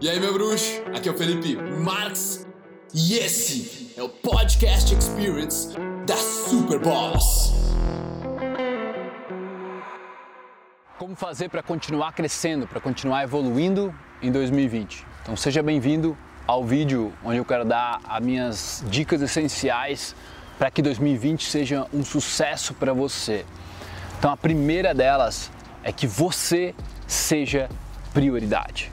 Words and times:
E 0.00 0.08
aí, 0.08 0.20
meu 0.20 0.32
bruxo? 0.32 0.80
Aqui 0.94 1.08
é 1.08 1.12
o 1.12 1.18
Felipe 1.18 1.56
Marx 1.56 2.46
e 2.94 3.14
esse 3.14 3.92
é 3.96 4.02
o 4.02 4.08
Podcast 4.08 4.94
Experience 4.94 5.76
da 6.06 6.14
Super 6.14 6.78
Boss. 6.78 7.52
Como 10.96 11.16
fazer 11.16 11.48
para 11.48 11.64
continuar 11.64 12.12
crescendo, 12.12 12.64
para 12.64 12.78
continuar 12.78 13.24
evoluindo 13.24 13.92
em 14.22 14.30
2020? 14.30 15.04
Então 15.20 15.36
seja 15.36 15.64
bem-vindo 15.64 16.16
ao 16.46 16.64
vídeo 16.64 17.12
onde 17.24 17.38
eu 17.38 17.44
quero 17.44 17.64
dar 17.64 18.00
as 18.08 18.24
minhas 18.24 18.84
dicas 18.86 19.20
essenciais 19.20 20.14
para 20.56 20.70
que 20.70 20.80
2020 20.80 21.44
seja 21.44 21.88
um 21.92 22.04
sucesso 22.04 22.72
para 22.72 22.92
você. 22.92 23.44
Então 24.16 24.30
a 24.30 24.36
primeira 24.36 24.94
delas 24.94 25.50
é 25.82 25.90
que 25.90 26.06
você 26.06 26.72
seja 27.04 27.68
prioridade. 28.14 28.92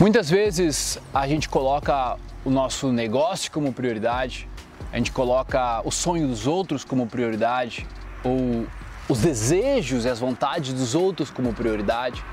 Muitas 0.00 0.30
vezes 0.30 0.96
a 1.12 1.26
gente 1.26 1.48
coloca 1.48 2.16
o 2.44 2.50
nosso 2.50 2.92
negócio 2.92 3.50
como 3.50 3.72
prioridade, 3.72 4.48
a 4.92 4.96
gente 4.96 5.10
coloca 5.10 5.82
o 5.84 5.90
sonho 5.90 6.28
dos 6.28 6.46
outros 6.46 6.84
como 6.84 7.08
prioridade, 7.08 7.84
ou 8.22 8.64
os 9.08 9.18
desejos 9.18 10.04
e 10.04 10.08
as 10.08 10.20
vontades 10.20 10.72
dos 10.72 10.94
outros 10.94 11.30
como 11.30 11.52
prioridade. 11.52 12.24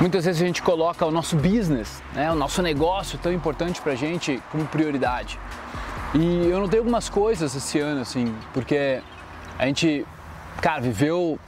Muitas 0.00 0.24
vezes 0.24 0.42
a 0.42 0.46
gente 0.46 0.62
coloca 0.62 1.06
o 1.06 1.12
nosso 1.12 1.36
business, 1.36 2.02
né, 2.12 2.32
o 2.32 2.34
nosso 2.34 2.60
negócio 2.60 3.16
tão 3.18 3.32
importante 3.32 3.80
para 3.80 3.92
a 3.92 3.96
gente 3.96 4.42
como 4.50 4.66
prioridade. 4.66 5.38
E 6.12 6.48
eu 6.48 6.58
notei 6.58 6.80
algumas 6.80 7.08
coisas 7.08 7.54
esse 7.54 7.78
ano, 7.78 8.00
assim, 8.00 8.34
porque 8.52 9.00
a 9.56 9.64
gente, 9.66 10.04
cara, 10.60 10.80
viveu 10.80 11.38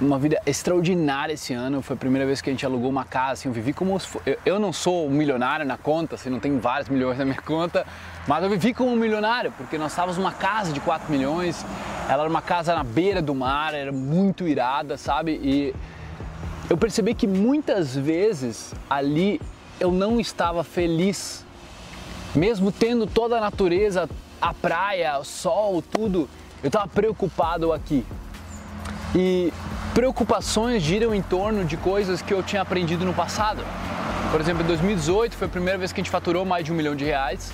uma 0.00 0.18
vida 0.18 0.40
extraordinária 0.46 1.32
esse 1.32 1.52
ano. 1.52 1.82
Foi 1.82 1.94
a 1.94 1.98
primeira 1.98 2.24
vez 2.24 2.40
que 2.40 2.48
a 2.48 2.52
gente 2.52 2.64
alugou 2.64 2.88
uma 2.88 3.04
casa. 3.04 3.32
Assim, 3.32 3.48
eu 3.48 3.52
vivi 3.52 3.72
como 3.72 3.98
se 3.98 4.06
for... 4.06 4.22
eu, 4.46 4.58
não 4.58 4.72
sou 4.72 5.06
um 5.06 5.10
milionário 5.10 5.66
na 5.66 5.76
conta, 5.76 6.14
assim, 6.14 6.30
não 6.30 6.38
tenho 6.38 6.60
vários 6.60 6.88
milhões 6.88 7.18
na 7.18 7.24
minha 7.24 7.40
conta, 7.40 7.84
mas 8.26 8.42
eu 8.42 8.50
vivi 8.50 8.72
como 8.72 8.90
um 8.92 8.96
milionário 8.96 9.52
porque 9.56 9.76
nós 9.76 9.92
estávamos 9.92 10.16
numa 10.16 10.32
casa 10.32 10.72
de 10.72 10.80
4 10.80 11.10
milhões. 11.10 11.64
Ela 12.08 12.22
era 12.22 12.30
uma 12.30 12.42
casa 12.42 12.74
na 12.74 12.84
beira 12.84 13.20
do 13.20 13.34
mar, 13.34 13.74
era 13.74 13.92
muito 13.92 14.46
irada, 14.46 14.96
sabe? 14.96 15.32
E 15.42 15.74
eu 16.70 16.76
percebi 16.76 17.14
que 17.14 17.26
muitas 17.26 17.94
vezes 17.96 18.74
ali 18.88 19.40
eu 19.80 19.90
não 19.90 20.20
estava 20.20 20.62
feliz, 20.62 21.44
mesmo 22.34 22.70
tendo 22.70 23.06
toda 23.06 23.38
a 23.38 23.40
natureza, 23.40 24.08
a 24.40 24.54
praia, 24.54 25.18
o 25.18 25.24
sol, 25.24 25.82
tudo. 25.82 26.28
Eu 26.62 26.68
estava 26.68 26.88
preocupado 26.88 27.72
aqui. 27.72 28.04
E 29.14 29.52
preocupações 29.98 30.80
giram 30.80 31.12
em 31.12 31.20
torno 31.20 31.64
de 31.64 31.76
coisas 31.76 32.22
que 32.22 32.32
eu 32.32 32.40
tinha 32.40 32.62
aprendido 32.62 33.04
no 33.04 33.12
passado. 33.12 33.64
Por 34.30 34.40
exemplo, 34.40 34.62
em 34.62 34.66
2018 34.68 35.34
foi 35.34 35.48
a 35.48 35.50
primeira 35.50 35.76
vez 35.76 35.90
que 35.90 36.00
a 36.00 36.04
gente 36.04 36.10
faturou 36.12 36.44
mais 36.44 36.64
de 36.64 36.70
um 36.70 36.76
milhão 36.76 36.94
de 36.94 37.04
reais. 37.04 37.52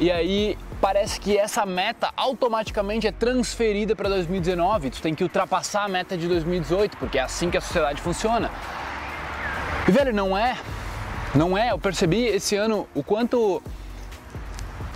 E 0.00 0.10
aí 0.10 0.58
parece 0.80 1.20
que 1.20 1.38
essa 1.38 1.64
meta 1.64 2.10
automaticamente 2.16 3.06
é 3.06 3.12
transferida 3.12 3.94
para 3.94 4.08
2019. 4.08 4.90
Tu 4.90 5.00
tem 5.00 5.14
que 5.14 5.22
ultrapassar 5.22 5.84
a 5.84 5.88
meta 5.88 6.18
de 6.18 6.26
2018, 6.26 6.96
porque 6.96 7.16
é 7.16 7.22
assim 7.22 7.48
que 7.48 7.56
a 7.56 7.60
sociedade 7.60 8.02
funciona. 8.02 8.50
E 9.86 9.92
velho, 9.92 10.12
não 10.12 10.36
é. 10.36 10.56
Não 11.32 11.56
é. 11.56 11.70
Eu 11.70 11.78
percebi 11.78 12.26
esse 12.26 12.56
ano 12.56 12.88
o 12.92 13.04
quanto 13.04 13.62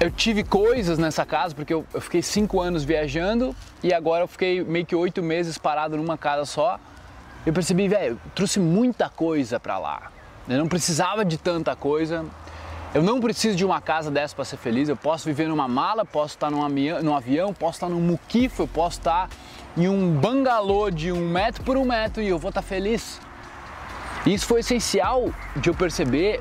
eu 0.00 0.10
tive 0.12 0.44
coisas 0.44 0.96
nessa 0.96 1.27
casa, 1.27 1.54
porque 1.54 1.74
eu, 1.74 1.84
eu, 1.92 2.00
fiquei 2.00 2.22
cinco 2.22 2.60
anos 2.60 2.84
viajando 2.84 3.54
e 3.82 3.92
agora 3.92 4.22
eu 4.22 4.28
fiquei 4.28 4.62
meio 4.62 4.86
que 4.86 4.94
oito 4.94 5.22
meses 5.22 5.58
parado 5.58 5.96
numa 5.96 6.16
casa 6.16 6.44
só. 6.44 6.78
Eu 7.44 7.52
percebi, 7.52 7.88
velho, 7.88 8.20
trouxe 8.34 8.60
muita 8.60 9.08
coisa 9.08 9.58
para 9.58 9.76
lá. 9.76 10.12
Eu 10.48 10.58
não 10.58 10.69
precisava 10.69 11.24
de 11.24 11.36
tanta 11.36 11.74
coisa. 11.74 12.24
Eu 12.94 13.02
não 13.02 13.20
preciso 13.20 13.56
de 13.56 13.64
uma 13.64 13.80
casa 13.80 14.08
dessa 14.08 14.36
para 14.36 14.44
ser 14.44 14.56
feliz. 14.56 14.88
Eu 14.88 14.96
posso 14.96 15.25
viver 15.25 15.48
numa 15.48 15.66
mala, 15.66 16.04
posso 16.04 16.34
estar 16.34 16.48
num 16.48 16.65
avião, 16.65 17.03
num 17.03 17.16
avião 17.16 17.53
posso 17.53 17.78
estar 17.78 17.88
num 17.88 18.00
muquifo, 18.00 18.62
eu 18.62 18.69
posso 18.69 18.98
estar 18.98 19.28
em 19.76 19.88
um 19.88 20.12
bangalô 20.12 20.91
de 20.91 21.10
um 21.10 21.28
metro 21.28 21.65
por 21.65 21.76
um 21.76 21.84
metro 21.84 22.22
e 22.22 22.28
eu 22.28 22.38
vou 22.38 22.50
estar 22.50 22.62
feliz. 22.62 23.20
Isso 24.25 24.47
foi 24.47 24.60
essencial 24.60 25.30
de 25.56 25.70
eu 25.70 25.75
perceber 25.75 26.41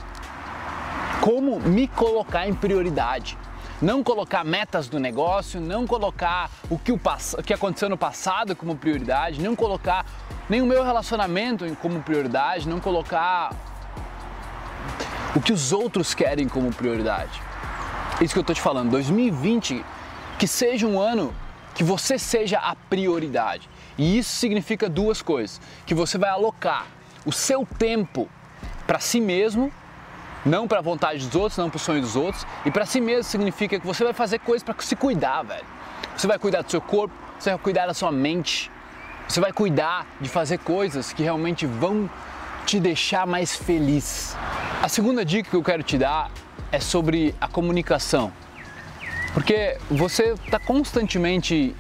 como 1.22 1.60
me 1.60 1.88
colocar 1.88 2.48
em 2.48 2.54
prioridade 2.54 3.36
não 3.82 4.04
colocar 4.04 4.44
metas 4.44 4.88
do 4.88 5.00
negócio, 5.00 5.60
não 5.60 5.86
colocar 5.86 6.50
o 6.70 6.78
que, 6.78 6.92
o, 6.92 7.00
o 7.38 7.44
que 7.44 7.54
aconteceu 7.54 7.90
no 7.90 7.98
passado 7.98 8.56
como 8.56 8.76
prioridade, 8.76 9.42
não 9.42 9.56
colocar 9.56 10.06
nem 10.50 10.62
o 10.62 10.66
meu 10.66 10.84
relacionamento 10.84 11.66
como 11.82 12.02
prioridade, 12.02 12.68
não 12.68 12.80
colocar 12.80 13.54
o 15.36 15.42
que 15.42 15.54
os 15.54 15.72
outros 15.72 16.14
querem 16.14 16.48
como 16.48 16.74
prioridade. 16.74 17.42
Isso 18.22 18.34
que 18.34 18.40
eu 18.40 18.42
estou 18.42 18.56
te 18.56 18.62
falando, 18.62 18.90
2020, 18.92 19.86
que 20.40 20.48
seja 20.48 20.88
um 20.88 21.00
ano 21.00 21.34
que 21.76 21.84
você 21.84 22.18
seja 22.18 22.58
a 22.58 22.76
prioridade. 22.76 23.70
E 23.98 24.18
isso 24.18 24.36
significa 24.36 24.90
duas 24.90 25.22
coisas: 25.22 25.62
que 25.86 25.94
você 25.94 26.18
vai 26.18 26.30
alocar 26.30 26.88
o 27.26 27.32
seu 27.32 27.68
tempo 27.78 28.28
para 28.88 29.00
si 29.00 29.22
mesmo 29.22 29.72
não 30.48 30.68
para 30.68 30.80
a 30.80 30.82
vontade 30.82 31.26
dos 31.26 31.36
outros, 31.36 31.58
não 31.58 31.70
para 31.70 31.78
o 31.78 31.80
sonho 31.80 32.02
dos 32.02 32.16
outros. 32.16 32.46
E 32.66 32.72
para 32.72 32.86
si 32.86 33.02
mesmo 33.02 33.24
significa 33.24 33.80
que 33.80 33.86
você 33.86 34.04
vai 34.04 34.14
fazer 34.14 34.40
coisas 34.40 34.64
para 34.64 34.76
se 34.80 34.96
cuidar, 34.96 35.44
velho. 35.44 35.66
Você 36.16 36.26
vai 36.26 36.40
cuidar 36.40 36.62
do 36.62 36.72
seu 36.72 36.82
corpo, 36.82 37.14
você 37.38 37.50
vai 37.52 37.60
cuidar 37.60 37.86
da 37.86 37.94
sua 37.94 38.12
mente. 38.12 38.72
Você 39.28 39.42
vai 39.42 39.52
cuidar 39.52 40.08
de 40.22 40.30
fazer 40.30 40.58
coisas 40.60 41.12
que 41.12 41.22
realmente 41.22 41.66
vão 41.66 42.10
te 42.66 42.80
deixar 42.80 43.28
mais 43.28 43.56
feliz. 43.56 44.36
A 44.82 44.88
segunda 44.88 45.26
dica 45.26 45.50
que 45.50 45.56
eu 45.56 45.64
quero 45.64 45.84
te 45.84 45.98
dar 45.98 46.32
é 46.72 46.80
sobre 46.80 47.36
a 47.40 47.48
comunicação. 47.48 48.32
Porque 49.34 49.78
você 49.90 50.34
está 50.46 50.60
constantemente 50.60 51.76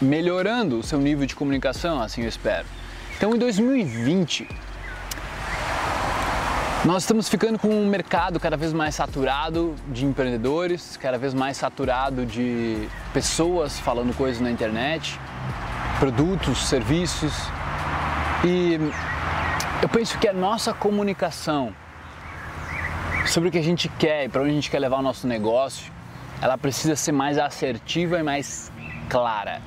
melhorando 0.00 0.78
o 0.78 0.82
seu 0.82 0.98
nível 0.98 1.26
de 1.26 1.36
comunicação, 1.36 2.00
assim 2.00 2.22
eu 2.22 2.28
espero. 2.28 2.66
Então 3.16 3.34
em 3.34 3.38
2020, 3.38 4.48
nós 6.84 7.02
estamos 7.02 7.28
ficando 7.28 7.58
com 7.58 7.68
um 7.68 7.86
mercado 7.86 8.38
cada 8.38 8.56
vez 8.56 8.72
mais 8.72 8.94
saturado 8.94 9.74
de 9.88 10.04
empreendedores, 10.04 10.96
cada 10.96 11.18
vez 11.18 11.34
mais 11.34 11.56
saturado 11.56 12.24
de 12.24 12.88
pessoas 13.12 13.80
falando 13.80 14.16
coisas 14.16 14.40
na 14.40 14.50
internet, 14.50 15.18
produtos, 15.98 16.66
serviços. 16.66 17.32
E 18.44 18.78
eu 19.82 19.88
penso 19.88 20.16
que 20.18 20.28
a 20.28 20.32
nossa 20.32 20.72
comunicação 20.72 21.74
sobre 23.26 23.48
o 23.48 23.52
que 23.52 23.58
a 23.58 23.62
gente 23.62 23.88
quer 23.88 24.24
e 24.24 24.28
para 24.28 24.42
onde 24.42 24.52
a 24.52 24.54
gente 24.54 24.70
quer 24.70 24.78
levar 24.78 24.98
o 24.98 25.02
nosso 25.02 25.26
negócio, 25.26 25.92
ela 26.40 26.56
precisa 26.56 26.94
ser 26.94 27.12
mais 27.12 27.38
assertiva 27.38 28.20
e 28.20 28.22
mais 28.22 28.70
clara. 29.10 29.60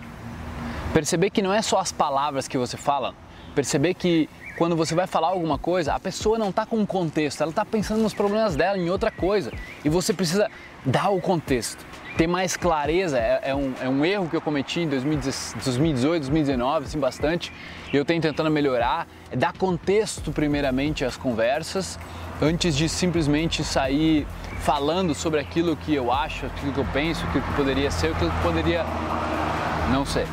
Perceber 0.94 1.29
que 1.29 1.41
não 1.41 1.53
é 1.53 1.61
só 1.61 1.77
as 1.77 1.91
palavras 1.91 2.47
que 2.47 2.57
você 2.57 2.77
fala, 2.77 3.13
perceber 3.51 3.94
que 3.94 4.29
quando 4.57 4.75
você 4.75 4.94
vai 4.94 5.07
falar 5.07 5.29
alguma 5.29 5.57
coisa, 5.57 5.94
a 5.94 6.00
pessoa 6.00 6.38
não 6.38 6.50
está 6.50 6.66
com 6.66 6.78
um 6.78 6.85
contexto, 6.85 7.41
ela 7.41 7.50
está 7.50 7.66
pensando 7.66 8.01
nos 8.01 8.13
problemas 8.13 8.56
dela, 8.56 8.78
em 8.78 8.89
outra 8.89 9.09
coisa. 9.09 9.51
E 9.84 9.89
você 9.89 10.13
precisa 10.13 10.50
dar 10.85 11.09
o 11.09 11.22
contexto, 11.22 11.85
ter 12.17 12.28
mais 12.28 12.56
clareza. 12.56 13.17
É, 13.17 13.39
é, 13.45 13.56
um, 13.56 13.73
é 13.81 13.89
um, 13.89 14.06
erro 14.06 14.29
que 14.29 14.35
eu 14.35 14.41
cometi 14.41 14.81
em 14.81 14.88
2018, 14.88 16.22
2019, 16.22 16.85
assim, 16.85 17.00
bastante. 17.00 17.51
E 17.91 17.97
eu 17.97 18.06
tenho 18.06 18.22
tentando 18.22 18.51
melhorar. 18.51 19.07
É 19.31 19.35
dar 19.35 19.53
contexto, 19.53 20.31
primeiramente, 20.31 21.03
às 21.03 21.18
conversas, 21.18 21.97
antes 22.41 22.75
de 22.75 22.88
simplesmente 22.88 23.63
sair 23.63 24.28
falando 24.59 25.16
sobre 25.16 25.39
aquilo 25.39 25.75
que 25.75 25.94
eu 25.94 26.12
acho, 26.12 26.45
aquilo 26.45 26.72
que 26.72 26.79
eu 26.79 26.88
penso, 26.94 27.25
aquilo 27.25 27.44
que 27.44 27.53
poderia 27.53 27.89
ser, 27.89 28.12
aquilo 28.12 28.29
que 28.29 28.41
poderia 28.44 28.85
não 29.91 30.06
ser. 30.06 30.28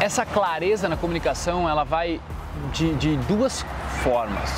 Essa 0.00 0.24
clareza 0.24 0.88
na 0.88 0.96
comunicação, 0.96 1.68
ela 1.68 1.82
vai 1.82 2.20
de, 2.72 2.94
de 2.94 3.16
duas 3.16 3.66
formas. 4.04 4.48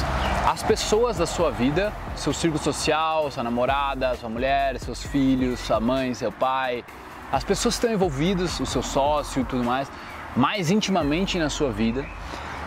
As 0.47 0.63
pessoas 0.63 1.17
da 1.17 1.25
sua 1.25 1.51
vida, 1.51 1.91
seu 2.15 2.35
círculo 2.35 2.63
social, 2.63 3.31
sua 3.31 3.43
namorada, 3.43 4.15
sua 4.17 4.29
mulher, 4.29 4.79
seus 4.79 5.03
filhos, 5.03 5.59
sua 5.61 5.81
mãe, 5.81 6.13
seu 6.13 6.31
pai, 6.31 6.85
as 7.33 7.43
pessoas 7.43 7.77
que 7.77 7.87
estão 7.87 7.91
envolvidas, 7.91 8.61
o 8.61 8.67
seu 8.67 8.83
sócio 8.83 9.41
e 9.41 9.45
tudo 9.45 9.65
mais, 9.65 9.91
mais 10.37 10.71
intimamente 10.71 11.39
na 11.39 11.49
sua 11.49 11.73
vida 11.73 12.05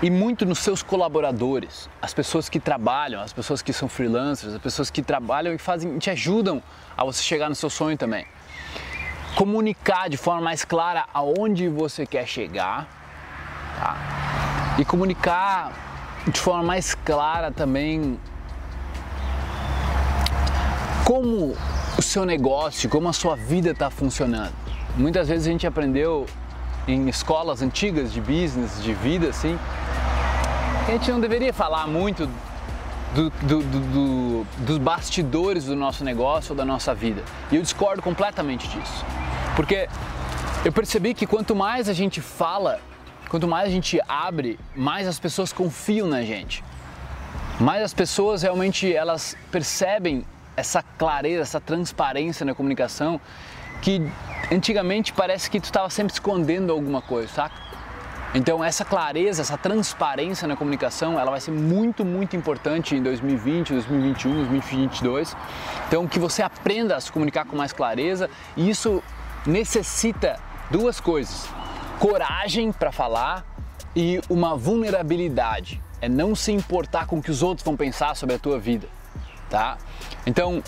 e 0.02 0.10
muito 0.10 0.44
nos 0.44 0.58
seus 0.58 0.81
colaboradores, 0.81 1.88
as 2.02 2.12
pessoas 2.12 2.50
que 2.50 2.60
trabalham, 2.60 3.22
as 3.22 3.31
pessoas 3.31 3.62
que 3.62 3.72
são 3.72 3.88
freelancers, 3.88 4.52
as 4.52 4.62
pessoas 4.62 4.90
que 4.90 5.04
trabalham 5.04 5.54
e 5.54 5.60
fazem, 5.60 6.00
te 6.00 6.10
ajudam 6.10 6.62
a 6.98 7.06
você 7.06 7.22
chegar 7.22 7.50
no 7.50 7.56
seu 7.56 7.70
sonho 7.70 7.96
também 7.96 8.25
comunicar 9.36 10.10
de 10.10 10.18
forma 10.18 10.42
mais 10.42 10.64
clara 10.64 11.06
aonde 11.14 11.68
você 11.68 12.06
quer 12.06 12.28
chegar 12.28 12.88
tá? 13.80 14.76
e 14.78 14.86
comunicar 14.86 15.72
de 16.28 16.40
forma 16.40 16.64
mais 16.64 16.96
clara 16.96 17.52
também 17.52 18.20
como 21.04 21.56
o 21.98 22.02
seu 22.02 22.26
negócio, 22.26 22.90
como 22.90 23.10
a 23.10 23.14
sua 23.14 23.36
vida 23.36 23.72
está 23.72 23.90
funcionando. 23.90 24.54
Muitas 24.96 25.28
vezes 25.28 25.48
a 25.48 25.52
gente 25.52 25.68
aprendeu 25.68 26.26
em 26.88 27.10
escolas 27.10 27.62
antigas 27.62 28.12
de 28.12 28.22
business, 28.22 28.82
de 28.82 28.94
vida, 28.94 29.30
assim, 29.30 29.58
a 30.88 30.92
gente 30.92 31.12
não 31.12 31.20
deveria 31.20 31.54
falar 31.54 31.88
muito 31.88 32.30
do, 33.14 33.30
do, 33.30 33.62
do, 33.62 34.48
dos 34.60 34.78
bastidores 34.78 35.66
do 35.66 35.76
nosso 35.76 36.04
negócio 36.04 36.52
ou 36.52 36.58
da 36.58 36.66
nossa 36.66 36.94
vida. 36.94 37.24
E 37.52 37.56
eu 37.56 37.62
discordo 37.62 38.02
completamente 38.02 38.68
disso. 38.68 39.06
Porque 39.56 39.88
eu 40.66 40.72
percebi 40.72 41.14
que 41.14 41.28
quanto 41.28 41.56
mais 41.56 41.88
a 41.88 41.94
gente 41.94 42.22
fala, 42.22 42.80
quanto 43.30 43.48
mais 43.48 43.68
a 43.68 43.72
gente 43.72 44.00
abre, 44.08 44.60
mais 44.76 45.08
as 45.08 45.20
pessoas 45.20 45.54
confiam 45.54 46.08
na 46.08 46.24
gente. 46.24 46.64
Mais 47.60 47.84
as 47.84 47.94
pessoas 47.94 48.42
realmente 48.42 48.94
elas 48.94 49.38
percebem 49.52 50.26
essa 50.58 50.82
clareza, 50.82 51.42
essa 51.42 51.60
transparência 51.60 52.46
na 52.46 52.56
comunicação 52.56 53.20
que 53.82 54.02
antigamente 54.52 55.14
parece 55.14 55.50
que 55.50 55.60
tu 55.60 55.66
estava 55.66 55.90
sempre 55.90 56.14
escondendo 56.14 56.72
alguma 56.72 57.02
coisa, 57.02 57.28
saca? 57.28 57.56
Então 58.34 58.64
essa 58.64 58.84
clareza, 58.84 59.44
essa 59.44 59.58
transparência 59.58 60.48
na 60.48 60.56
comunicação, 60.56 61.20
ela 61.20 61.30
vai 61.30 61.40
ser 61.40 61.52
muito, 61.52 62.04
muito 62.04 62.36
importante 62.36 62.96
em 62.96 63.04
2020, 63.04 63.74
2021, 63.74 64.34
2022. 64.34 65.38
Então 65.88 66.08
que 66.08 66.18
você 66.18 66.42
aprenda 66.42 66.96
a 66.96 67.02
se 67.02 67.12
comunicar 67.12 67.46
com 67.46 67.56
mais 67.56 67.72
clareza 67.72 68.30
e 68.58 68.70
isso 68.70 69.04
necessita 69.45 70.40
duas 70.69 71.00
coisas: 71.00 71.48
coragem 72.00 72.72
para 72.72 72.92
falar 72.92 73.45
e 73.95 74.19
uma 74.30 74.56
vulnerabilidade. 74.56 75.81
É 76.01 76.10
não 76.10 76.36
se 76.36 76.51
importar 76.51 77.07
com 77.07 77.19
o 77.19 77.22
que 77.22 77.31
os 77.31 77.42
outros 77.42 77.63
vão 77.63 77.78
pensar 77.78 78.13
sobre 78.16 78.36
a 78.36 78.40
tua 78.40 78.60
vida, 78.60 78.90
tá? 79.50 79.78
Então, 80.25 80.62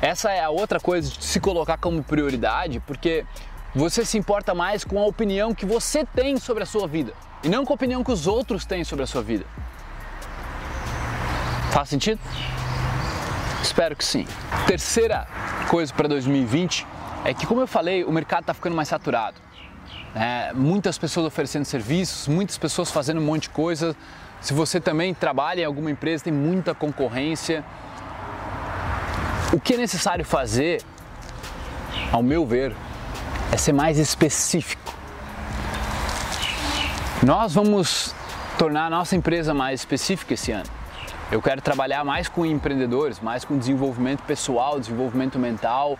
essa 0.00 0.30
é 0.32 0.42
a 0.42 0.48
outra 0.48 0.80
coisa 0.80 1.10
de 1.10 1.22
se 1.22 1.38
colocar 1.38 1.76
como 1.76 2.02
prioridade, 2.02 2.80
porque 2.86 3.26
você 3.74 4.02
se 4.02 4.16
importa 4.16 4.54
mais 4.54 4.84
com 4.84 4.98
a 4.98 5.04
opinião 5.04 5.54
que 5.54 5.66
você 5.66 6.06
tem 6.06 6.38
sobre 6.38 6.62
a 6.62 6.66
sua 6.66 6.88
vida 6.88 7.12
e 7.42 7.50
não 7.50 7.66
com 7.66 7.74
a 7.74 7.76
opinião 7.76 8.02
que 8.02 8.10
os 8.10 8.26
outros 8.26 8.64
têm 8.64 8.82
sobre 8.82 9.04
a 9.04 9.06
sua 9.06 9.22
vida. 9.22 9.44
Faz 11.70 11.90
sentido? 11.90 12.18
Espero 13.62 13.94
que 13.94 14.04
sim. 14.04 14.26
Terceira 14.66 15.26
coisa 15.68 15.92
para 15.92 16.08
2020 16.08 16.86
é 17.24 17.34
que, 17.34 17.46
como 17.46 17.60
eu 17.60 17.66
falei, 17.66 18.04
o 18.04 18.12
mercado 18.12 18.42
está 18.42 18.54
ficando 18.54 18.76
mais 18.76 18.88
saturado. 18.88 19.40
É, 20.14 20.52
muitas 20.54 20.96
pessoas 20.96 21.26
oferecendo 21.26 21.64
serviços, 21.64 22.28
muitas 22.28 22.56
pessoas 22.56 22.90
fazendo 22.90 23.20
um 23.20 23.24
monte 23.24 23.42
de 23.42 23.50
coisa. 23.50 23.96
Se 24.40 24.54
você 24.54 24.80
também 24.80 25.12
trabalha 25.12 25.62
em 25.62 25.64
alguma 25.64 25.90
empresa, 25.90 26.24
tem 26.24 26.32
muita 26.32 26.74
concorrência. 26.74 27.64
O 29.52 29.60
que 29.60 29.74
é 29.74 29.76
necessário 29.76 30.24
fazer, 30.24 30.82
ao 32.12 32.22
meu 32.22 32.46
ver, 32.46 32.74
é 33.52 33.56
ser 33.56 33.72
mais 33.72 33.98
específico. 33.98 34.94
Nós 37.22 37.54
vamos 37.54 38.14
tornar 38.56 38.86
a 38.86 38.90
nossa 38.90 39.16
empresa 39.16 39.52
mais 39.52 39.80
específica 39.80 40.34
esse 40.34 40.52
ano. 40.52 40.68
Eu 41.30 41.42
quero 41.42 41.60
trabalhar 41.60 42.04
mais 42.04 42.28
com 42.28 42.46
empreendedores, 42.46 43.20
mais 43.20 43.44
com 43.44 43.58
desenvolvimento 43.58 44.22
pessoal, 44.22 44.78
desenvolvimento 44.80 45.38
mental 45.38 45.98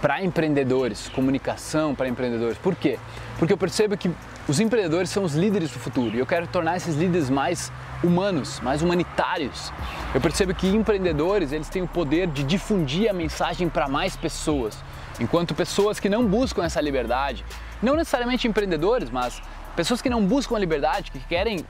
para 0.00 0.22
empreendedores, 0.22 1.08
comunicação 1.08 1.94
para 1.94 2.08
empreendedores. 2.08 2.56
Por 2.58 2.74
quê? 2.74 2.98
Porque 3.38 3.52
eu 3.52 3.58
percebo 3.58 3.96
que 3.96 4.10
os 4.48 4.60
empreendedores 4.60 5.10
são 5.10 5.24
os 5.24 5.34
líderes 5.34 5.70
do 5.70 5.78
futuro 5.78 6.16
e 6.16 6.18
eu 6.18 6.26
quero 6.26 6.46
tornar 6.46 6.76
esses 6.76 6.94
líderes 6.94 7.28
mais 7.28 7.72
humanos, 8.02 8.60
mais 8.60 8.80
humanitários. 8.80 9.72
Eu 10.14 10.20
percebo 10.20 10.54
que 10.54 10.68
empreendedores, 10.68 11.52
eles 11.52 11.68
têm 11.68 11.82
o 11.82 11.88
poder 11.88 12.28
de 12.28 12.42
difundir 12.42 13.10
a 13.10 13.12
mensagem 13.12 13.68
para 13.68 13.88
mais 13.88 14.16
pessoas. 14.16 14.78
Enquanto 15.20 15.54
pessoas 15.54 15.98
que 15.98 16.08
não 16.08 16.24
buscam 16.24 16.64
essa 16.64 16.80
liberdade, 16.80 17.44
não 17.82 17.96
necessariamente 17.96 18.46
empreendedores, 18.46 19.10
mas 19.10 19.42
pessoas 19.74 20.00
que 20.00 20.08
não 20.08 20.24
buscam 20.24 20.56
a 20.56 20.58
liberdade, 20.58 21.10
que 21.10 21.18
querem 21.20 21.64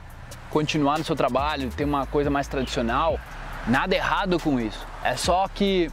continuar 0.49 0.97
no 0.97 1.03
seu 1.03 1.15
trabalho, 1.15 1.69
ter 1.69 1.83
uma 1.83 2.05
coisa 2.05 2.29
mais 2.29 2.47
tradicional, 2.47 3.19
nada 3.67 3.95
errado 3.95 4.39
com 4.39 4.59
isso. 4.59 4.85
É 5.03 5.15
só 5.15 5.47
que 5.47 5.91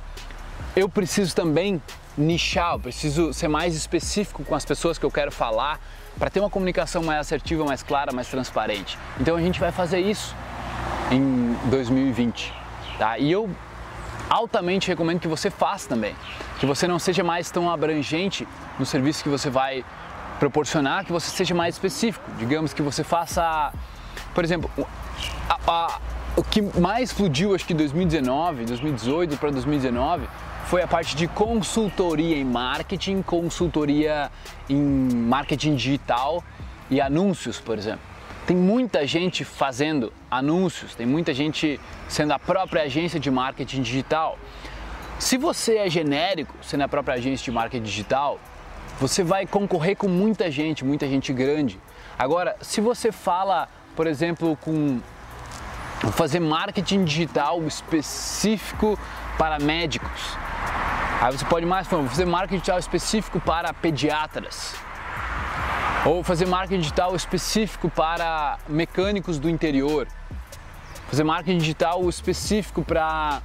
eu 0.74 0.88
preciso 0.88 1.34
também 1.34 1.80
nichar, 2.16 2.74
eu 2.74 2.80
preciso 2.80 3.32
ser 3.32 3.48
mais 3.48 3.74
específico 3.74 4.44
com 4.44 4.54
as 4.54 4.64
pessoas 4.64 4.98
que 4.98 5.04
eu 5.04 5.10
quero 5.10 5.30
falar 5.30 5.78
para 6.18 6.30
ter 6.30 6.40
uma 6.40 6.48
comunicação 6.48 7.02
mais 7.02 7.20
assertiva, 7.20 7.64
mais 7.64 7.82
clara, 7.82 8.12
mais 8.12 8.28
transparente. 8.28 8.98
Então 9.20 9.36
a 9.36 9.40
gente 9.40 9.60
vai 9.60 9.70
fazer 9.70 10.00
isso 10.00 10.34
em 11.10 11.54
2020, 11.68 12.52
tá? 12.98 13.18
E 13.18 13.30
eu 13.30 13.50
altamente 14.28 14.88
recomendo 14.88 15.20
que 15.20 15.28
você 15.28 15.50
faça 15.50 15.88
também, 15.88 16.14
que 16.58 16.66
você 16.66 16.88
não 16.88 16.98
seja 16.98 17.22
mais 17.22 17.50
tão 17.50 17.70
abrangente 17.70 18.48
no 18.78 18.86
serviço 18.86 19.22
que 19.22 19.28
você 19.28 19.50
vai 19.50 19.84
proporcionar, 20.38 21.04
que 21.04 21.12
você 21.12 21.30
seja 21.30 21.54
mais 21.54 21.74
específico. 21.74 22.24
Digamos 22.38 22.72
que 22.72 22.82
você 22.82 23.04
faça, 23.04 23.72
por 24.34 24.42
exemplo, 24.42 24.70
a, 25.48 25.58
a, 25.66 26.00
o 26.34 26.42
que 26.42 26.62
mais 26.80 27.10
explodiu 27.10 27.54
acho 27.54 27.66
que 27.66 27.74
2019, 27.74 28.64
2018 28.64 29.36
para 29.36 29.50
2019 29.50 30.26
foi 30.66 30.82
a 30.82 30.88
parte 30.88 31.14
de 31.14 31.28
consultoria 31.28 32.36
em 32.36 32.44
marketing, 32.44 33.22
consultoria 33.22 34.32
em 34.68 34.76
marketing 34.76 35.76
digital 35.76 36.42
e 36.90 37.00
anúncios, 37.00 37.60
por 37.60 37.78
exemplo. 37.78 38.00
Tem 38.48 38.56
muita 38.56 39.06
gente 39.06 39.44
fazendo 39.44 40.12
anúncios, 40.28 40.94
tem 40.96 41.06
muita 41.06 41.32
gente 41.32 41.80
sendo 42.08 42.32
a 42.32 42.38
própria 42.38 42.82
agência 42.82 43.20
de 43.20 43.30
marketing 43.30 43.82
digital. 43.82 44.36
Se 45.20 45.36
você 45.36 45.76
é 45.76 45.88
genérico, 45.88 46.54
sendo 46.62 46.82
a 46.82 46.88
própria 46.88 47.14
agência 47.14 47.44
de 47.44 47.52
marketing 47.52 47.84
digital, 47.84 48.40
você 49.00 49.22
vai 49.22 49.46
concorrer 49.46 49.96
com 49.96 50.08
muita 50.08 50.50
gente, 50.50 50.84
muita 50.84 51.06
gente 51.06 51.32
grande. 51.32 51.78
Agora, 52.18 52.56
se 52.60 52.80
você 52.80 53.12
fala, 53.12 53.68
por 53.94 54.08
exemplo, 54.08 54.58
com 54.62 55.00
fazer 56.12 56.40
marketing 56.40 57.04
digital 57.04 57.62
específico 57.66 58.98
para 59.38 59.58
médicos, 59.58 60.36
aí 61.20 61.36
você 61.36 61.44
pode 61.44 61.66
mais 61.66 61.86
fazer 61.86 62.24
marketing 62.24 62.56
digital 62.56 62.78
específico 62.78 63.40
para 63.40 63.72
pediatras, 63.72 64.74
ou 66.04 66.22
fazer 66.22 66.46
marketing 66.46 66.80
digital 66.80 67.16
específico 67.16 67.90
para 67.90 68.58
mecânicos 68.68 69.38
do 69.38 69.50
interior. 69.50 70.06
Fazer 71.08 71.24
marketing 71.24 71.58
digital 71.58 72.08
específico 72.08 72.82
para 72.82 73.40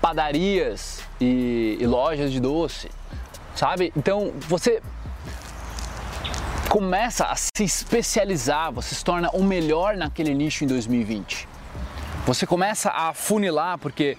padarias 0.00 1.02
e, 1.20 1.78
e 1.80 1.86
lojas 1.86 2.32
de 2.32 2.40
doce, 2.40 2.90
sabe? 3.54 3.92
Então 3.96 4.32
você 4.48 4.82
começa 6.68 7.26
a 7.26 7.36
se 7.36 7.62
especializar, 7.62 8.72
você 8.72 8.94
se 8.94 9.04
torna 9.04 9.30
o 9.30 9.44
melhor 9.44 9.96
naquele 9.96 10.32
nicho 10.34 10.64
em 10.64 10.66
2020. 10.66 11.48
Você 12.24 12.46
começa 12.46 12.90
a 12.90 13.12
funilar, 13.12 13.78
porque 13.78 14.16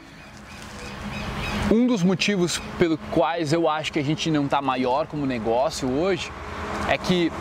um 1.74 1.88
dos 1.88 2.04
motivos 2.04 2.62
pelo 2.78 3.00
quais 3.12 3.52
eu 3.52 3.68
acho 3.68 3.92
que 3.92 3.98
a 3.98 4.04
gente 4.04 4.30
não 4.30 4.46
está 4.46 4.62
maior 4.62 5.08
como 5.08 5.26
negócio 5.26 5.90
hoje 5.92 6.32
é 6.88 6.96
que 7.00 7.32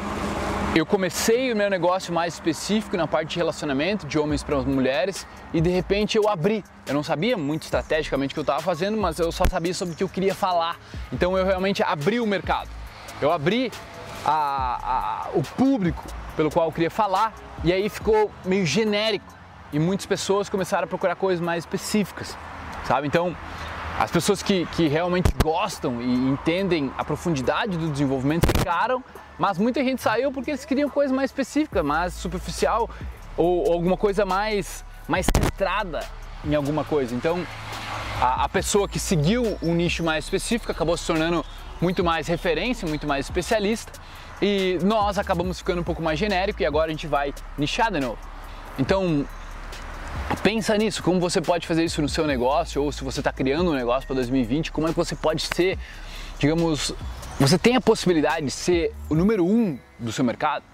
eu 0.75 0.87
comecei 0.87 1.53
o 1.53 1.57
meu 1.57 1.69
negócio 1.69 2.15
mais 2.15 2.33
específico 2.33 2.97
na 2.97 3.07
parte 3.07 3.33
de 3.33 3.37
relacionamento 3.37 4.07
de 4.07 4.19
homens 4.19 4.43
para 4.43 4.57
mulheres 4.63 5.27
e 5.53 5.61
de 5.61 5.69
repente 5.69 6.17
eu 6.17 6.31
abri. 6.31 6.65
Eu 6.87 6.95
não 6.95 7.03
sabia 7.03 7.37
muito 7.37 7.65
estrategicamente 7.65 8.33
o 8.33 8.35
que 8.35 8.41
eu 8.41 8.43
estava 8.43 8.63
fazendo, 8.63 8.97
mas 8.97 9.19
eu 9.19 9.31
só 9.31 9.45
sabia 9.47 9.75
sobre 9.75 9.93
o 9.93 9.97
que 9.99 10.03
eu 10.03 10.09
queria 10.09 10.35
falar. 10.35 10.79
Então 11.13 11.37
eu 11.37 11.45
realmente 11.45 11.83
abri 11.83 12.19
o 12.19 12.27
mercado. 12.27 12.71
Eu 13.21 13.31
abri 13.31 13.71
a, 14.25 15.27
a, 15.27 15.31
o 15.35 15.43
público 15.43 16.03
pelo 16.35 16.51
qual 16.51 16.69
eu 16.69 16.73
queria 16.73 16.91
falar 16.91 17.35
e 17.63 17.71
aí 17.71 17.87
ficou 17.91 18.31
meio 18.47 18.65
genérico 18.65 19.27
e 19.75 19.79
muitas 19.79 20.07
pessoas 20.07 20.49
começaram 20.49 20.85
a 20.85 20.87
procurar 20.87 21.17
coisas 21.17 21.45
mais 21.45 21.65
específicas, 21.65 22.35
sabe? 22.87 23.07
Então 23.07 23.37
as 24.03 24.11
pessoas 24.11 24.43
que, 24.43 24.67
que 24.67 24.89
realmente 24.89 25.33
gostam 25.43 26.03
e 26.03 26.13
entendem 26.29 26.93
a 26.99 27.05
profundidade 27.05 27.77
do 27.79 27.89
desenvolvimento 27.89 28.47
ficaram 28.47 29.03
mas 29.39 29.59
muita 29.59 29.83
gente 29.83 30.03
saiu 30.03 30.31
porque 30.31 30.51
eles 30.51 30.65
queriam 30.65 30.89
coisa 30.89 31.13
mais 31.13 31.31
específica, 31.31 31.83
mais 31.83 32.15
superficial 32.15 32.89
ou, 33.37 33.67
ou 33.67 33.73
alguma 33.73 33.97
coisa 33.97 34.25
mais, 34.25 34.85
mais 35.09 35.27
centrada 35.27 36.01
em 36.45 36.55
alguma 36.55 36.85
coisa. 36.85 37.15
Então, 37.15 37.45
a, 38.21 38.45
a 38.45 38.49
pessoa 38.49 38.89
que 38.89 38.99
seguiu 38.99 39.59
um 39.63 39.75
nicho 39.75 40.05
mais 40.05 40.25
específico 40.25 40.71
acabou 40.71 40.97
se 40.97 41.07
tornando 41.07 41.45
muito 41.81 42.05
mais 42.05 42.29
referência, 42.29 42.87
muito 42.87 43.07
mais 43.07 43.27
especialista 43.27 43.93
e 44.41 44.79
nós 44.83 45.19
acabamos 45.19 45.59
ficando 45.59 45.81
um 45.81 45.85
pouco 45.85 46.03
mais 46.03 46.19
genérico 46.19 46.63
e 46.63 46.67
agora 46.67 46.87
a 46.87 46.91
gente 46.91 47.07
vai 47.07 47.35
nichar 47.57 47.91
de 47.91 48.01
novo. 48.01 48.19
Então, 48.79 49.27
pensa 50.43 50.77
nisso, 50.77 51.03
como 51.03 51.21
você 51.21 51.41
pode 51.41 51.67
fazer 51.67 51.85
isso 51.85 52.03
no 52.03 52.09
seu 52.09 52.27
negócio 52.27 52.83
ou 52.83 52.91
se 52.91 53.05
você 53.05 53.21
está 53.21 53.33
criando 53.33 53.71
um 53.71 53.75
negócio 53.75 54.07
para 54.07 54.17
2020, 54.17 54.73
como 54.73 54.87
é 54.89 54.91
que 54.91 54.97
você 54.97 55.15
pode 55.15 55.43
ser, 55.43 55.79
digamos, 56.39 56.93
você 57.39 57.59
tem 57.59 57.77
a 57.77 57.81
possibilidade 57.81 58.47
de 58.47 58.53
ser 58.53 58.95
o 59.09 59.15
número 59.15 59.45
um 59.45 59.79
do 59.99 60.13
seu 60.13 60.25
mercado? 60.25 60.65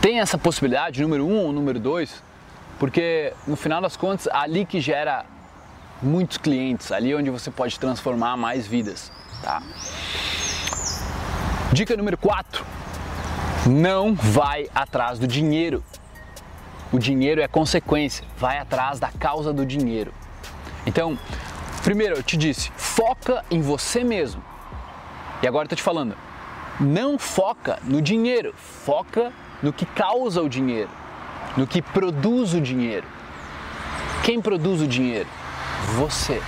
Tem 0.00 0.20
essa 0.20 0.38
possibilidade, 0.38 1.02
número 1.02 1.26
um 1.26 1.38
ou 1.38 1.52
número 1.52 1.80
dois? 1.80 2.22
Porque 2.78 3.32
no 3.46 3.56
final 3.56 3.80
das 3.80 3.96
contas, 3.96 4.28
ali 4.28 4.64
que 4.64 4.80
gera 4.80 5.24
muitos 6.02 6.36
clientes, 6.36 6.92
ali 6.92 7.12
é 7.12 7.16
onde 7.16 7.30
você 7.30 7.50
pode 7.50 7.78
transformar 7.80 8.36
mais 8.36 8.66
vidas. 8.66 9.10
Tá? 9.42 9.62
Dica 11.72 11.96
número 11.96 12.16
4: 12.18 12.64
não 13.66 14.14
vai 14.14 14.68
atrás 14.74 15.18
do 15.18 15.26
dinheiro. 15.26 15.82
O 16.92 16.98
dinheiro 16.98 17.40
é 17.40 17.48
consequência, 17.48 18.24
vai 18.36 18.58
atrás 18.58 19.00
da 19.00 19.08
causa 19.08 19.52
do 19.52 19.66
dinheiro. 19.66 20.12
Então, 20.86 21.18
primeiro 21.82 22.16
eu 22.16 22.22
te 22.22 22.36
disse, 22.36 22.70
foca 22.76 23.44
em 23.50 23.60
você 23.60 24.04
mesmo. 24.04 24.42
E 25.42 25.48
agora 25.48 25.64
eu 25.64 25.70
tô 25.70 25.76
te 25.76 25.82
falando, 25.82 26.16
não 26.78 27.18
foca 27.18 27.78
no 27.82 28.00
dinheiro, 28.00 28.54
foca 28.56 29.32
no 29.62 29.72
que 29.72 29.84
causa 29.84 30.40
o 30.42 30.48
dinheiro, 30.48 30.90
no 31.56 31.66
que 31.66 31.82
produz 31.82 32.54
o 32.54 32.60
dinheiro. 32.60 33.06
Quem 34.22 34.40
produz 34.40 34.80
o 34.80 34.86
dinheiro? 34.86 35.28
Você. 35.96 36.40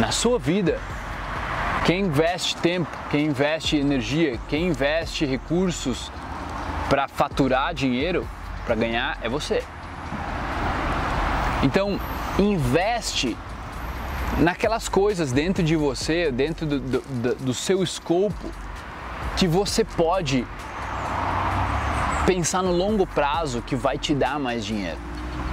Na 0.00 0.10
sua 0.10 0.38
vida, 0.38 0.80
quem 1.84 2.06
investe 2.06 2.56
tempo, 2.56 2.90
quem 3.10 3.26
investe 3.26 3.76
energia, 3.76 4.38
quem 4.48 4.68
investe 4.68 5.24
recursos 5.24 6.10
para 6.88 7.08
faturar 7.08 7.72
dinheiro, 7.72 8.26
para 8.66 8.74
ganhar, 8.74 9.18
é 9.22 9.28
você. 9.28 9.62
Então, 11.62 11.98
investe 12.38 13.34
naquelas 14.38 14.88
coisas 14.88 15.32
dentro 15.32 15.62
de 15.62 15.76
você, 15.76 16.30
dentro 16.30 16.66
do, 16.66 16.78
do, 16.78 17.34
do 17.36 17.54
seu 17.54 17.82
escopo, 17.82 18.50
que 19.36 19.48
você 19.48 19.84
pode 19.84 20.46
pensar 22.26 22.62
no 22.62 22.72
longo 22.72 23.06
prazo 23.06 23.62
que 23.62 23.76
vai 23.76 23.96
te 23.96 24.14
dar 24.14 24.38
mais 24.38 24.64
dinheiro, 24.64 24.98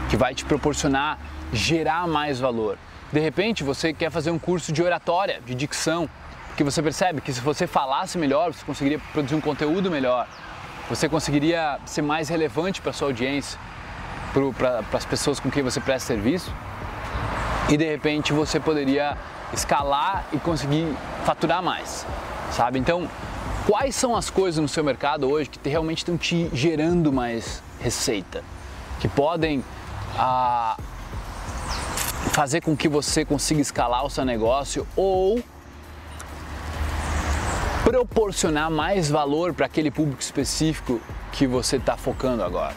que 0.10 0.18
vai 0.18 0.34
te 0.34 0.44
proporcionar 0.44 1.20
gerar 1.54 2.08
mais 2.08 2.40
valor. 2.40 2.78
De 3.12 3.20
repente 3.20 3.64
você 3.64 3.94
quer 3.94 4.10
fazer 4.10 4.32
um 4.32 4.40
curso 4.40 4.72
de 4.72 4.82
oratória, 4.82 5.40
de 5.46 5.54
dicção, 5.54 6.10
que 6.58 6.64
você 6.64 6.82
percebe 6.82 7.22
que 7.22 7.32
se 7.32 7.40
você 7.40 7.68
falasse 7.68 8.18
melhor, 8.18 8.52
você 8.52 8.66
conseguiria 8.66 9.00
produzir 9.12 9.36
um 9.36 9.42
conteúdo 9.42 9.90
melhor, 9.90 10.28
você 10.96 11.10
conseguiria 11.10 11.80
ser 11.88 12.04
mais 12.04 12.30
relevante 12.30 12.80
para 12.80 12.94
sua 12.94 13.08
audiência, 13.08 13.60
para 14.56 14.84
as 14.96 15.06
pessoas 15.06 15.40
com 15.40 15.50
quem 15.50 15.64
você 15.64 15.80
presta 15.80 16.14
serviço 16.14 16.54
e 17.68 17.76
de 17.76 17.84
repente 17.84 18.32
você 18.32 18.60
poderia 18.60 19.18
escalar 19.52 20.24
e 20.32 20.38
conseguir 20.38 20.86
faturar 21.26 21.64
mais, 21.64 22.06
sabe? 22.52 22.78
Então, 22.78 23.10
quais 23.66 23.96
são 23.96 24.16
as 24.16 24.30
coisas 24.30 24.62
no 24.62 24.68
seu 24.68 24.84
mercado 24.84 25.28
hoje 25.28 25.50
que 25.50 25.68
realmente 25.68 26.00
estão 26.00 26.16
te 26.16 26.48
gerando 26.54 27.12
mais 27.12 27.64
receita, 27.80 28.44
que 29.00 29.08
podem 29.08 29.64
ah, 30.16 30.78
fazer 32.32 32.62
com 32.62 32.78
que 32.78 32.88
você 32.88 33.26
consiga 33.26 33.62
escalar 33.62 34.06
o 34.06 34.12
seu 34.12 34.24
negócio 34.24 34.88
ou 34.96 35.42
proporcionar 38.04 38.70
mais 38.70 39.10
valor 39.10 39.54
para 39.54 39.66
aquele 39.66 39.90
público 39.90 40.22
específico 40.22 41.00
que 41.32 41.48
você 41.48 41.78
está 41.78 41.96
focando 41.96 42.44
agora, 42.44 42.74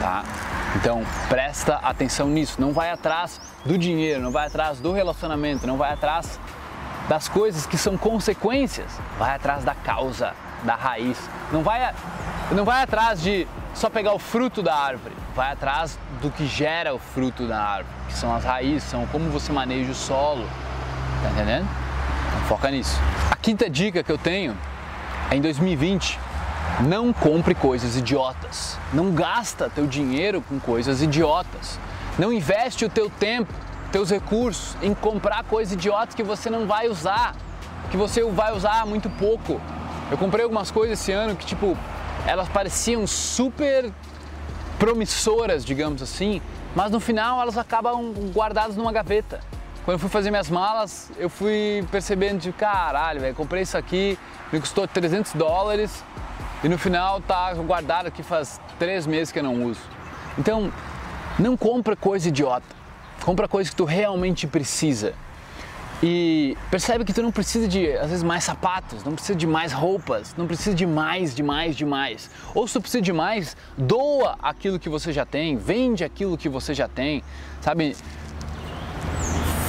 tá? 0.00 0.24
Então 0.76 1.02
presta 1.28 1.76
atenção 1.76 2.28
nisso, 2.28 2.58
não 2.58 2.72
vai 2.72 2.90
atrás 2.90 3.40
do 3.64 3.76
dinheiro, 3.76 4.22
não 4.22 4.30
vai 4.30 4.46
atrás 4.46 4.80
do 4.80 4.92
relacionamento, 4.92 5.66
não 5.66 5.76
vai 5.76 5.92
atrás 5.92 6.40
das 7.08 7.28
coisas 7.28 7.66
que 7.66 7.76
são 7.76 7.96
consequências, 7.98 8.86
vai 9.18 9.34
atrás 9.34 9.64
da 9.64 9.74
causa, 9.74 10.32
da 10.62 10.74
raiz. 10.74 11.18
Não 11.52 11.62
vai, 11.62 11.94
não 12.50 12.64
vai 12.64 12.82
atrás 12.82 13.20
de 13.20 13.46
só 13.74 13.90
pegar 13.90 14.14
o 14.14 14.18
fruto 14.18 14.62
da 14.62 14.74
árvore, 14.74 15.14
vai 15.34 15.52
atrás 15.52 15.98
do 16.22 16.30
que 16.30 16.46
gera 16.46 16.94
o 16.94 16.98
fruto 16.98 17.46
da 17.46 17.60
árvore, 17.60 17.94
que 18.06 18.14
são 18.14 18.34
as 18.34 18.44
raízes, 18.44 18.84
são 18.84 19.06
como 19.08 19.30
você 19.30 19.52
maneja 19.52 19.92
o 19.92 19.94
solo. 19.94 20.46
Tá 21.22 21.30
entendendo? 21.30 21.87
Foca 22.48 22.70
nisso. 22.70 22.98
A 23.30 23.36
quinta 23.36 23.68
dica 23.68 24.02
que 24.02 24.10
eu 24.10 24.16
tenho 24.16 24.56
é 25.30 25.36
em 25.36 25.40
2020 25.42 26.18
não 26.80 27.12
compre 27.12 27.54
coisas 27.54 27.94
idiotas. 27.94 28.78
Não 28.90 29.10
gasta 29.10 29.68
teu 29.68 29.86
dinheiro 29.86 30.40
com 30.40 30.58
coisas 30.58 31.02
idiotas. 31.02 31.78
Não 32.18 32.32
investe 32.32 32.86
o 32.86 32.88
teu 32.88 33.10
tempo, 33.10 33.52
teus 33.92 34.08
recursos 34.08 34.78
em 34.80 34.94
comprar 34.94 35.44
coisas 35.44 35.74
idiotas 35.74 36.14
que 36.14 36.22
você 36.22 36.48
não 36.48 36.66
vai 36.66 36.88
usar, 36.88 37.36
que 37.90 37.98
você 37.98 38.24
vai 38.24 38.56
usar 38.56 38.86
muito 38.86 39.10
pouco. 39.10 39.60
Eu 40.10 40.16
comprei 40.16 40.42
algumas 40.42 40.70
coisas 40.70 40.98
esse 40.98 41.12
ano 41.12 41.36
que 41.36 41.44
tipo 41.44 41.76
elas 42.26 42.48
pareciam 42.48 43.06
super 43.06 43.92
promissoras, 44.78 45.66
digamos 45.66 46.00
assim, 46.00 46.40
mas 46.74 46.90
no 46.90 46.98
final 46.98 47.42
elas 47.42 47.58
acabam 47.58 48.14
guardadas 48.32 48.74
numa 48.74 48.90
gaveta. 48.90 49.38
Quando 49.88 49.94
eu 49.94 50.00
fui 50.00 50.10
fazer 50.10 50.30
minhas 50.30 50.50
malas, 50.50 51.10
eu 51.16 51.30
fui 51.30 51.82
percebendo 51.90 52.40
de 52.40 52.52
caralho, 52.52 53.22
velho, 53.22 53.34
comprei 53.34 53.62
isso 53.62 53.74
aqui, 53.74 54.18
me 54.52 54.60
custou 54.60 54.86
300 54.86 55.32
dólares, 55.32 56.04
e 56.62 56.68
no 56.68 56.76
final 56.76 57.22
tá 57.22 57.54
guardado 57.54 58.04
aqui 58.04 58.22
faz 58.22 58.60
três 58.78 59.06
meses 59.06 59.32
que 59.32 59.38
eu 59.38 59.42
não 59.42 59.64
uso. 59.64 59.80
Então, 60.38 60.70
não 61.38 61.56
compra 61.56 61.96
coisa 61.96 62.28
idiota. 62.28 62.66
Compra 63.24 63.48
coisa 63.48 63.70
que 63.70 63.76
tu 63.76 63.86
realmente 63.86 64.46
precisa. 64.46 65.14
E 66.02 66.54
percebe 66.70 67.02
que 67.02 67.14
tu 67.14 67.22
não 67.22 67.32
precisa 67.32 67.66
de, 67.66 67.90
às 67.92 68.10
vezes, 68.10 68.22
mais 68.22 68.44
sapatos, 68.44 69.02
não 69.02 69.14
precisa 69.14 69.38
de 69.38 69.46
mais 69.46 69.72
roupas, 69.72 70.34
não 70.36 70.46
precisa 70.46 70.76
de 70.76 70.86
mais, 70.86 71.34
de 71.34 71.42
mais, 71.42 71.74
de 71.74 71.86
mais. 71.86 72.30
Ou 72.54 72.68
se 72.68 72.74
tu 72.74 72.82
precisa 72.82 73.00
de 73.00 73.12
mais, 73.14 73.56
doa 73.74 74.36
aquilo 74.42 74.78
que 74.78 74.90
você 74.90 75.14
já 75.14 75.24
tem, 75.24 75.56
vende 75.56 76.04
aquilo 76.04 76.36
que 76.36 76.48
você 76.48 76.74
já 76.74 76.86
tem, 76.86 77.24
sabe? 77.62 77.96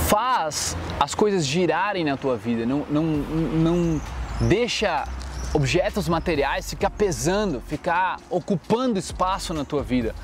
Faz 0.09 0.75
as 0.99 1.13
coisas 1.13 1.45
girarem 1.45 2.03
na 2.03 2.17
tua 2.17 2.35
vida, 2.35 2.65
não, 2.65 2.83
não, 2.89 3.03
não 3.03 4.01
deixa 4.41 5.07
objetos 5.53 6.09
materiais 6.09 6.67
ficar 6.67 6.89
pesando, 6.89 7.61
ficar 7.61 8.17
ocupando 8.27 8.97
espaço 8.97 9.53
na 9.53 9.63
tua 9.63 9.83
vida. 9.83 10.15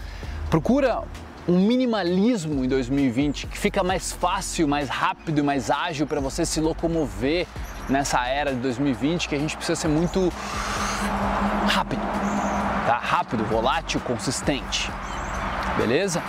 Procura 0.50 1.04
um 1.48 1.60
minimalismo 1.60 2.66
em 2.66 2.68
2020 2.68 3.46
que 3.46 3.60
fica 3.60 3.84
mais 3.84 4.12
fácil, 4.12 4.68
mais 4.68 4.90
rápido 4.90 5.38
e 5.38 5.44
mais 5.44 5.70
ágil 5.70 6.08
para 6.08 6.20
você 6.20 6.48
se 6.48 6.60
locomover 6.60 7.46
nessa 7.88 8.26
era 8.26 8.56
de 8.56 8.62
2020 8.62 9.30
que 9.30 9.36
a 9.36 9.40
gente 9.40 9.56
precisa 9.56 9.80
ser 9.80 9.88
muito 9.88 10.34
rápido, 11.68 12.02
tá? 12.88 12.98
Rápido, 12.98 13.46
volátil, 13.46 14.00
consistente. 14.00 14.90
Beleza? 15.78 16.24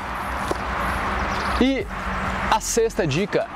E 1.58 1.86
a 2.56 2.60
sexta 2.60 3.06
dica 3.06 3.46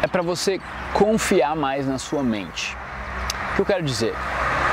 é 0.00 0.06
para 0.06 0.22
você 0.22 0.60
confiar 0.94 1.56
mais 1.56 1.88
na 1.88 1.98
sua 1.98 2.22
mente. 2.22 2.76
O 3.50 3.56
que 3.56 3.62
eu 3.62 3.66
quero 3.66 3.82
dizer? 3.82 4.14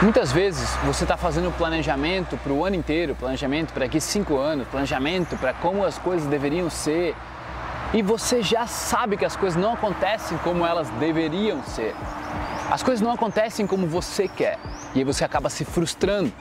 Muitas 0.04 0.32
vezes 0.32 0.70
você 0.86 1.04
está 1.04 1.18
fazendo 1.18 1.52
planejamento 1.58 2.38
para 2.38 2.54
o 2.54 2.64
ano 2.64 2.76
inteiro, 2.76 3.16
planejamento 3.16 3.74
para 3.74 3.86
aqui 3.86 4.00
cinco 4.00 4.38
anos, 4.38 4.68
planejamento 4.68 5.36
para 5.38 5.52
como 5.52 5.84
as 5.84 5.98
coisas 5.98 6.28
deveriam 6.28 6.70
ser, 6.70 7.16
e 7.92 8.04
você 8.04 8.44
já 8.44 8.68
sabe 8.68 9.18
que 9.18 9.26
as 9.26 9.36
coisas 9.36 9.60
não 9.60 9.74
acontecem 9.74 10.38
como 10.44 10.64
elas 10.64 10.88
deveriam 11.00 11.64
ser. 11.64 11.96
As 12.70 12.84
coisas 12.84 13.02
não 13.02 13.14
acontecem 13.14 13.66
como 13.66 13.88
você 13.88 14.28
quer, 14.28 14.60
e 14.94 15.00
aí 15.00 15.04
você 15.04 15.26
acaba 15.26 15.50
se 15.50 15.66
frustrando. 15.66 16.32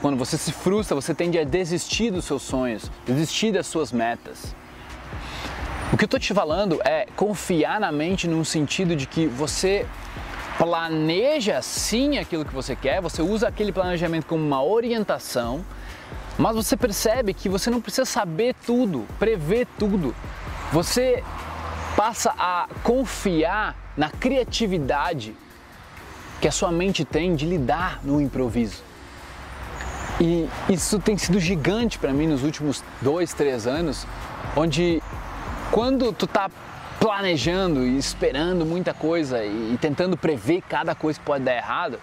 Quando 0.00 0.16
você 0.16 0.38
se 0.38 0.50
frustra, 0.50 0.94
você 0.94 1.12
tende 1.12 1.38
a 1.38 1.44
desistir 1.44 2.10
dos 2.10 2.24
seus 2.24 2.40
sonhos, 2.40 2.90
desistir 3.04 3.52
das 3.52 3.66
suas 3.66 3.92
metas. 3.92 4.54
O 5.92 5.96
que 5.96 6.04
eu 6.04 6.06
estou 6.06 6.20
te 6.20 6.32
falando 6.32 6.80
é 6.84 7.06
confiar 7.16 7.80
na 7.80 7.90
mente 7.90 8.28
no 8.28 8.44
sentido 8.44 8.94
de 8.94 9.06
que 9.06 9.26
você 9.26 9.84
planeja 10.56 11.60
sim 11.62 12.16
aquilo 12.16 12.44
que 12.44 12.54
você 12.54 12.76
quer, 12.76 13.00
você 13.00 13.22
usa 13.22 13.48
aquele 13.48 13.72
planejamento 13.72 14.24
como 14.26 14.44
uma 14.44 14.62
orientação, 14.62 15.64
mas 16.38 16.54
você 16.54 16.76
percebe 16.76 17.34
que 17.34 17.48
você 17.48 17.70
não 17.70 17.80
precisa 17.80 18.04
saber 18.04 18.54
tudo, 18.64 19.04
prever 19.18 19.66
tudo. 19.80 20.14
Você 20.72 21.24
passa 21.96 22.32
a 22.38 22.68
confiar 22.84 23.76
na 23.96 24.10
criatividade 24.10 25.34
que 26.40 26.46
a 26.46 26.52
sua 26.52 26.70
mente 26.70 27.04
tem 27.04 27.34
de 27.34 27.46
lidar 27.46 27.98
no 28.04 28.20
improviso. 28.20 28.80
E 30.20 30.48
isso 30.68 31.00
tem 31.00 31.18
sido 31.18 31.40
gigante 31.40 31.98
para 31.98 32.12
mim 32.12 32.28
nos 32.28 32.44
últimos 32.44 32.84
dois, 33.02 33.34
três 33.34 33.66
anos, 33.66 34.06
onde 34.54 35.02
quando 35.70 36.12
tu 36.12 36.26
tá 36.26 36.50
planejando 36.98 37.84
e 37.84 37.96
esperando 37.96 38.66
muita 38.66 38.92
coisa 38.92 39.42
e, 39.44 39.78
tentando 39.80 40.16
prever 40.16 40.62
cada 40.62 40.94
coisa 40.94 41.18
que 41.18 41.24
pode 41.24 41.44
dar 41.44 41.56
errado, 41.56 41.98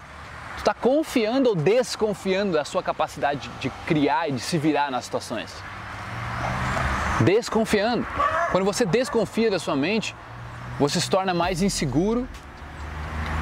tu 0.56 0.58
está 0.58 0.74
confiando 0.74 1.50
ou 1.50 1.54
desconfiando 1.54 2.52
da 2.52 2.64
sua 2.64 2.82
capacidade 2.82 3.48
de 3.60 3.70
criar 3.86 4.28
e 4.28 4.32
de 4.32 4.40
se 4.40 4.58
virar 4.58 4.90
nas 4.90 5.04
situações. 5.04 5.54
Desconfiando. 7.20 8.06
Quando 8.50 8.64
você 8.64 8.84
desconfia 8.84 9.50
da 9.50 9.58
sua 9.58 9.76
mente, 9.76 10.16
você 10.78 11.00
se 11.00 11.10
torna 11.10 11.34
mais 11.34 11.62
inseguro, 11.62 12.28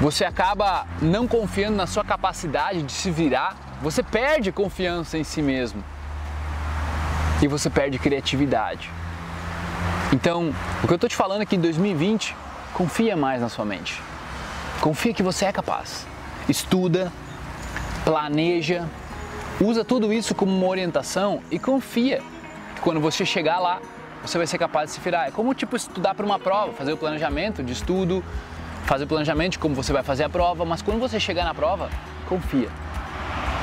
você 0.01 0.25
acaba 0.25 0.87
não 1.01 1.27
confiando 1.27 1.77
na 1.77 1.87
sua 1.87 2.05
capacidade 2.05 2.83
de 2.83 2.93
se 2.93 3.11
virar, 3.11 3.57
você 3.81 4.03
perde 4.03 4.53
confiança 4.53 5.17
em 5.17 5.25
si 5.25 5.41
mesmo 5.41 5.83
e 7.41 7.47
você 7.47 7.71
perde 7.71 7.99
criatividade. 7.99 8.91
Então, 10.13 10.55
o 10.83 10.87
que 10.87 10.93
eu 10.93 10.97
estou 10.97 11.11
te 11.11 11.17
falando 11.17 11.43
aqui 11.43 11.57
em 11.57 11.61
2020, 11.61 12.35
confia 12.73 13.17
mais 13.17 13.41
na 13.41 13.49
sua 13.49 13.65
mente. 13.65 14.01
Confia 14.81 15.13
que 15.13 15.23
você 15.23 15.47
é 15.47 15.53
capaz. 15.53 16.07
Estuda, 16.49 17.13
planeja, 18.05 18.87
usa 19.61 19.85
tudo 19.85 20.13
isso 20.13 20.35
como 20.35 20.57
uma 20.57 20.67
orientação 20.69 21.43
e 21.51 21.59
confia 21.59 22.23
que 22.77 22.81
quando 22.81 23.01
você 23.01 23.25
chegar 23.27 23.59
lá, 23.59 23.81
você 24.23 24.39
vai 24.39 24.47
ser 24.47 24.59
capaz 24.59 24.91
de 24.91 24.95
se 24.95 25.01
virar. 25.01 25.27
É 25.27 25.31
como 25.33 25.53
tipo 25.55 25.75
estudar 25.75 26.15
para 26.15 26.25
uma 26.25 26.39
prova, 26.39 26.73
fazer 26.73 26.93
o 26.93 26.97
planejamento 26.97 27.63
de 27.63 27.73
estudo, 27.73 28.25
fazer 28.85 29.05
o 29.05 29.07
planejamento 29.09 29.53
de 29.53 29.59
como 29.59 29.75
você 29.75 29.93
vai 29.93 30.05
fazer 30.05 30.23
a 30.23 30.29
prova, 30.29 30.65
mas 30.65 30.83
quando 30.83 31.01
você 31.01 31.19
chegar 31.19 31.45
na 31.45 31.55
prova, 31.55 31.91
confia. 32.29 32.69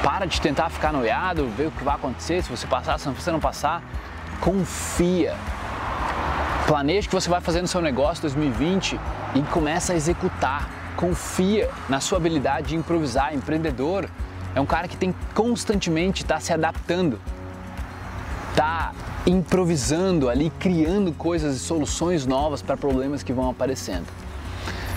Para 0.04 0.26
de 0.26 0.42
tentar 0.42 0.70
ficar 0.70 0.92
noiado, 0.92 1.48
ver 1.56 1.68
o 1.68 1.72
que 1.72 1.86
vai 1.86 1.96
acontecer, 1.96 2.44
se 2.44 2.50
você 2.50 2.68
passar, 2.68 3.00
se 3.00 3.08
você 3.10 3.32
não 3.32 3.40
passar. 3.40 3.82
Confia. 4.42 5.38
Planeje 6.68 7.08
o 7.08 7.10
que 7.10 7.16
você 7.16 7.30
vai 7.30 7.42
fazer 7.42 7.62
no 7.62 7.68
seu 7.68 7.82
negócio 7.82 8.22
2020 8.22 8.98
e 9.36 9.42
começa 9.52 9.92
a 9.92 9.96
executar. 9.98 10.70
Confia 10.96 11.70
na 11.90 12.00
sua 12.00 12.18
habilidade 12.18 12.70
de 12.70 12.76
improvisar. 12.78 13.36
Empreendedor 13.36 14.10
é 14.56 14.62
um 14.62 14.66
cara 14.66 14.88
que 14.88 14.96
tem 14.96 15.14
constantemente 15.34 16.24
tá 16.24 16.40
se 16.40 16.54
adaptando, 16.54 17.20
tá 18.56 18.94
improvisando 19.28 20.30
ali, 20.30 20.50
criando 20.58 21.12
coisas 21.12 21.58
e 21.58 21.60
soluções 21.60 22.26
novas 22.26 22.62
para 22.62 22.78
problemas 22.78 23.24
que 23.24 23.34
vão 23.34 23.50
aparecendo. 23.50 24.06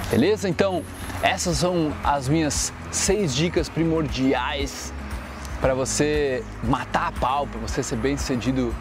Beleza? 0.08 0.48
Então, 0.48 0.84
essas 1.20 1.58
são 1.58 1.92
as 2.04 2.28
minhas 2.28 2.72
seis 2.92 3.34
dicas 3.34 3.68
primordiais 3.68 4.92
para 5.60 5.74
você 5.74 6.44
matar 6.62 7.08
a 7.08 7.12
pau, 7.12 7.48
para 7.48 7.58
você 7.58 7.82
ser 7.82 7.96
bem 7.96 8.16
sucedido 8.16 8.72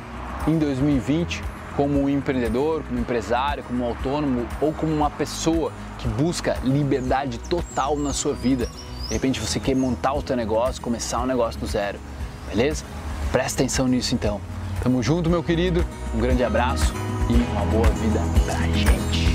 em 0.48 0.60
2020 0.60 1.54
como 1.75 2.01
um 2.01 2.10
empreendedor, 2.10 2.84
como 2.84 3.00
empresário, 3.00 3.63
como 3.63 3.84
um 3.84 3.88
autônomo 3.88 4.48
ou 4.62 4.74
como 4.74 4.94
uma 4.94 5.10
pessoa 5.10 5.72
que 5.98 6.08
busca 6.08 6.58
liberdade 6.63 7.38
total 7.39 7.98
na 7.98 8.13
sua 8.13 8.34
vida. 8.34 8.67
De 9.08 9.13
repente 9.13 9.39
você 9.39 9.60
quer 9.60 9.75
montar 9.75 10.13
o 10.13 10.25
seu 10.25 10.36
negócio, 10.36 10.82
começar 10.82 11.22
um 11.22 11.25
negócio 11.25 11.60
do 11.60 11.67
zero, 11.67 12.00
beleza? 12.48 12.84
Presta 13.32 13.62
atenção 13.62 13.88
nisso 13.88 14.15
então. 14.15 14.39
Tamo 14.82 15.01
junto, 15.03 15.29
meu 15.29 15.44
querido. 15.44 15.86
Um 16.13 16.20
grande 16.20 16.44
abraço 16.44 16.94
e 17.29 17.34
uma 17.34 17.65
boa 17.65 17.89
vida 17.91 18.20
pra 18.46 18.62
gente. 18.67 19.35